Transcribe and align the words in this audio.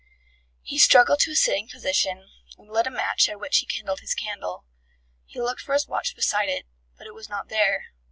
He 0.63 0.79
struggled 0.79 1.19
to 1.19 1.31
a 1.33 1.35
sitting 1.35 1.69
position, 1.69 2.27
and 2.57 2.67
lit 2.71 2.87
a 2.87 2.89
match 2.89 3.29
at 3.29 3.39
which 3.39 3.57
he 3.59 3.67
kindled 3.67 3.99
his 3.99 4.15
candle. 4.15 4.65
He 5.27 5.39
looked 5.39 5.61
for 5.61 5.73
his 5.73 5.87
watch 5.87 6.15
beside 6.15 6.49
it, 6.49 6.65
but 6.97 7.05
it 7.05 7.13
was 7.13 7.29
not 7.29 7.49
there. 7.49 7.89